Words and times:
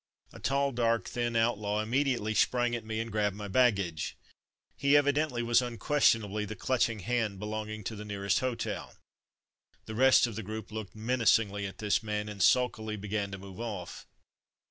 A 0.33 0.39
tall, 0.39 0.71
dark, 0.71 1.07
thin 1.07 1.35
outlaw 1.35 1.83
im 1.83 1.91
mediately 1.91 2.33
sprang 2.33 2.73
at 2.73 2.83
me, 2.83 2.99
and 2.99 3.11
grabbed 3.11 3.35
my 3.35 3.47
baggage. 3.47 4.17
He 4.75 4.97
evidently 4.97 5.43
was 5.43 5.61
unquestion 5.61 6.25
ably 6.25 6.43
the 6.43 6.55
clutching 6.55 7.01
hand 7.01 7.37
belonging 7.37 7.83
to 7.83 7.95
the 7.95 8.03
nearest 8.03 8.39
hotel. 8.39 8.95
The 9.85 9.93
rest 9.93 10.25
of 10.25 10.35
the 10.35 10.41
group 10.41 10.71
looked 10.71 10.95
menacingly 10.95 11.67
at 11.67 11.77
this 11.77 12.01
man, 12.01 12.29
and 12.29 12.41
sullenly 12.41 12.95
began 12.95 13.29
to 13.29 13.37
move 13.37 13.59
off. 13.59 14.07